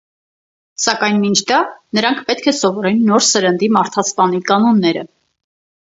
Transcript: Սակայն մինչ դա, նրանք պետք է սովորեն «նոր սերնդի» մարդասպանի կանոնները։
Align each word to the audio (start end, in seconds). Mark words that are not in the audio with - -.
Սակայն 0.85 1.19
մինչ 1.25 1.35
դա, 1.51 1.59
նրանք 1.99 2.25
պետք 2.31 2.49
է 2.55 2.55
սովորեն 2.63 3.07
«նոր 3.13 3.27
սերնդի» 3.29 3.73
մարդասպանի 3.79 4.45
կանոնները։ 4.53 5.11